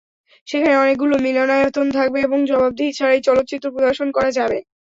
[0.47, 4.57] সেখানে অনেকগুলো মিলনায়তন থাকবে এবং জবাবদিহি ছাড়াই চলচ্চিত্র প্রদর্শন করা যাবে।